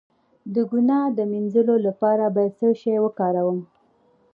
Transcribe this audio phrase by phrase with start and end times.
[0.53, 3.59] د ګناه د مینځلو لپاره باید څه شی وکاروم؟